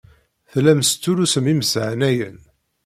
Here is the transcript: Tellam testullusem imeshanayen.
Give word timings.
Tellam 0.51 0.79
testullusem 0.81 1.45
imeshanayen. 1.53 2.37